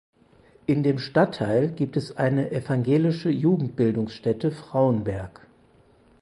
In 0.65 0.81
dem 0.81 0.97
Stadtteil 0.97 1.67
gibt 1.69 1.95
es 1.95 2.17
eine 2.17 2.49
"Evangelische 2.51 3.29
Jugendbildungsstätte 3.29 4.49
Frauenberg". 4.51 5.45